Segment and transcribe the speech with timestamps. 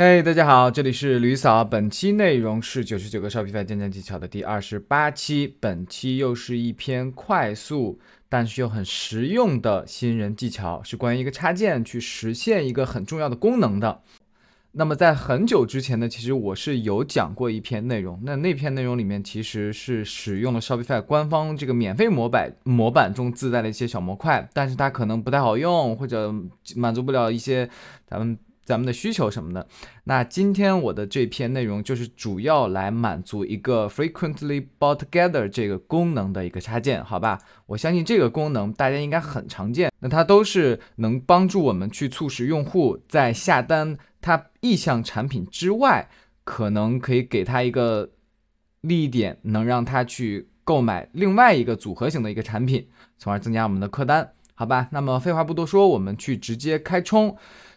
[0.00, 1.64] 嘿大家好，这里是吕嫂。
[1.64, 5.56] 本期内容是九十九个 Shopify 建站技巧的第二十八期。
[5.58, 7.98] 本期又是一篇快速
[8.28, 14.02] 但是又很实用的新人技巧，是关于一个插件去实现一个很重要的功能的。
[14.70, 26.32] 那么在很久之前呢，其实我是有讲过一篇内容，那那篇内容里面其实是使用了 Shopify 官方这个免费模板模板中自带的一些小模块，但是它可能不太好用，或者
[26.76, 27.68] 满足不了一些
[28.06, 28.38] 咱们。
[28.68, 29.66] 咱们的需求什么的，
[30.04, 37.38] 那今天我的这篇内容就是主要来满足一个 frequently bought together 这个功能的一个插件，好吧？
[37.64, 46.10] 我相信这个功能大家应该很常见，那它都是能帮助我们去促使用户在下单它意向产品之外，
[46.44, 48.10] 可能可以给他一个
[48.82, 54.88] 利益点，能让他去购买另外一个组合型的一个产品，从而增加我们的客单，好吧？
[54.90, 57.28] 那么废话不多说，我们去直接开冲。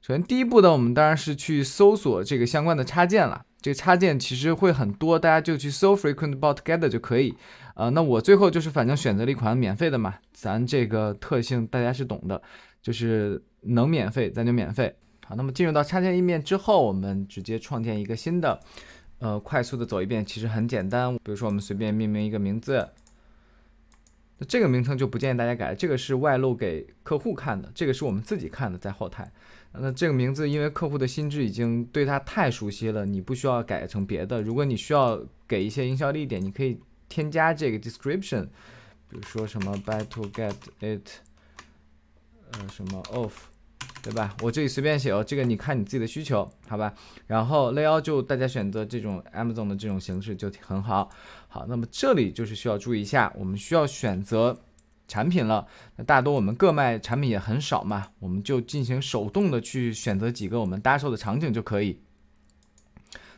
[0.00, 3.44] 首先，第一步呢，我们当然是去搜索这个相关的插件了。
[3.60, 7.34] 这个插件其实会很多，大家就去搜 frequent bought together 就可以。
[7.74, 12.40] 呃，那我最后就是反正选择了一款免费的嘛，咱这个特性大家是懂的，
[12.80, 14.94] 就是能免费咱就免费。
[15.26, 18.60] 好，那么进入到插件页面之后，我们直接创建一个新的，
[19.18, 21.16] 呃，快速的走一遍，其实很简单。
[21.24, 22.88] 比如说我们随便命名一个名字。
[24.38, 29.30] 那这个名称就不建议大家改，这个是外露给客户看的，这个是我们自己看的，在后台。
[29.72, 34.40] 那这个名字因为客户的心智已经对它太熟悉了，你不需要改成别的。
[34.40, 38.44] 如果你需要给一些营销利点，你可以添加这个 description，
[39.08, 41.06] 比如说什么 “by to get it，
[42.52, 43.32] 呃，什么 off。
[44.02, 44.34] 对吧？
[44.42, 46.94] 我这里随便写哦，这个你看你自己的需求，好吧？
[47.26, 51.10] 然后 layout 就大家选择这种 Amazon 的这种形式就很好。
[51.48, 54.58] 好，那么这里就是需要注意一下，我们需要选择
[55.06, 55.66] 产品了。
[55.96, 62.00] 那大多我们各卖产品也很少嘛，我们就进行手动的去选择几个我们搭售的场景就可以。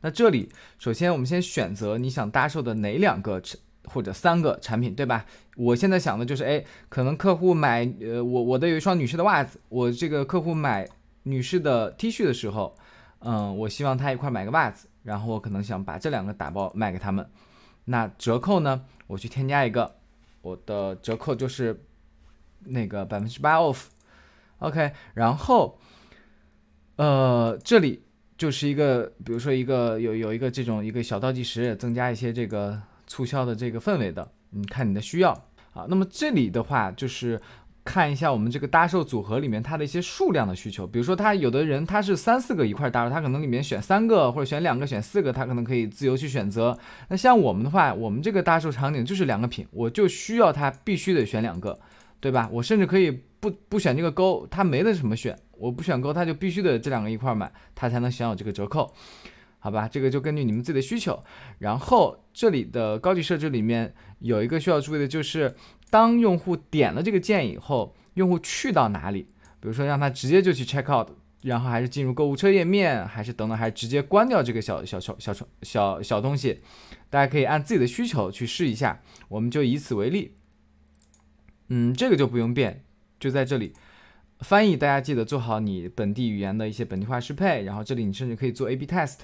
[0.00, 3.40] 那这里首先我们先选择你想搭售的哪两个
[3.86, 5.24] 或者三个产品，对吧？
[5.56, 10.86] 我现在想的就是，哎，可能客户买，呃，我我的有一双女士的袜子，我这个客户买
[11.22, 12.76] 女士的 T 恤的时候，
[13.20, 17.26] 嗯，我希望他一块买个袜子，然后我可能想把这两个打包卖给他们。
[17.86, 18.84] 那折扣呢？
[19.06, 19.96] 我去添加一个，
[20.42, 21.82] 我的折扣就是
[22.64, 24.92] 那个百分之八 off，OK。
[25.14, 25.78] 然后，
[26.96, 28.02] 呃，这里
[28.36, 32.82] 就是一个，比如说一个有有一个这种一个小倒计时，增加一些这个。
[33.06, 35.32] 促销的这个氛围的，你看你的需要
[35.72, 35.86] 啊。
[35.88, 37.40] 那么这里的话，就是
[37.84, 40.84] 看一下我们这个搭售组合里面它的一些数量的需求。
[40.86, 46.76] 比如说，他有的人他是三四个一块搭，他可能里面选三个或者选两个、选四个，他可能可以自由去选择。
[47.08, 51.78] 那像我们的话，我们这个搭售场景就是两个品，我就需要他必须得选两个，
[52.18, 52.48] 对吧？
[52.50, 58.92] 我甚至可以不不选这个勾，他没得什么选，我不选勾，他就必须得这两个一块买，他才能享有这个折扣。
[59.66, 61.20] 好吧，这个就根据你们自己的需求。
[61.58, 65.56] 然后这里的高级设置里面有一个需要注意的，就是
[65.90, 69.22] 当用户点了这个键以后，用户去到哪里？
[69.58, 71.08] 比如说让他直接就去 check out，
[71.42, 76.60] 然后还是进入购物车页面，还是等等，还是直接关掉这个小小小小小小小东西？
[77.10, 79.02] 大家可以按自己的需求去试一下。
[79.26, 80.36] 我们就以此为例。
[81.70, 82.84] 嗯，这个就不用变，
[83.18, 83.72] 就在这里
[84.38, 87.64] 翻译，大家记得做好你本地语言的一些本地化适配。
[87.64, 89.22] 然后这里你甚至可以做 A/B test。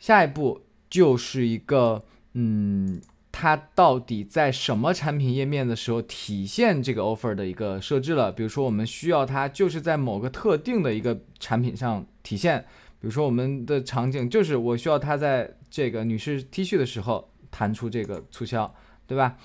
[0.00, 2.02] 下一步就是一个，
[2.32, 3.00] 嗯，
[3.30, 8.32] 它到底在什么产品页面的时候体现这个 offer 的一个设置了。
[8.32, 12.64] 比如说，我们需要它就是在某个特定的一个产品上体现。
[13.00, 18.74] 比如说，我们的场景就是我需要它在这个女士 T 恤的时候弹出这个促销，
[19.06, 19.36] 对吧？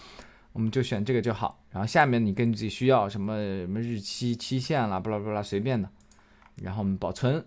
[0.52, 1.62] 我们就选这个就好。
[1.70, 5.90] 然后下面你根据自己需要什么什么日期期限啦，巴拉巴拉随便的。
[6.64, 7.46] 然后我们保存。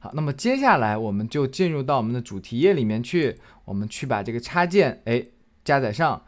[0.00, 5.24] 好，那么接下来我们就进入到我们的主题页里面去，我们去把这个插件哎
[5.64, 6.22] 加载上。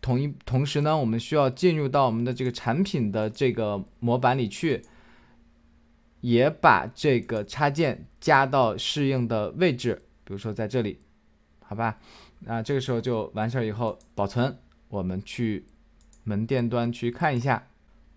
[0.00, 4.82] 同一同时呢，我们需要进入到我们的这个产品的这个模板里去，
[6.20, 10.98] 也把这个插件加到适应的位置，比如说在这里，
[11.60, 11.98] 好吧？
[12.40, 14.56] 那这个时候就完事儿以后保存，
[14.88, 15.66] 我们去
[16.24, 17.68] 门店端去看一下，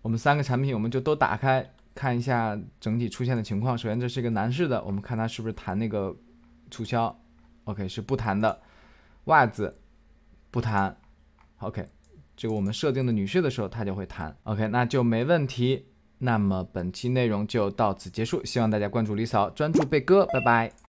[0.02, 1.72] 我们三个产品我们就都打开。
[2.00, 3.76] 看一下整体出现的情况。
[3.76, 6.16] 首先，这是一个男士的，我们看他是不是弹那个
[6.70, 7.14] 促销。
[7.64, 8.58] OK，是不弹的。
[9.24, 9.82] 袜子
[10.50, 10.96] 不弹。
[11.58, 11.86] OK，
[12.34, 14.34] 这个我们设定的女士的时候，他就会弹。
[14.44, 15.84] OK，那就没问题。
[16.16, 20.72] 那么本期内容就到此结束，希望大家关注李嫂，专注贝哥，拜拜。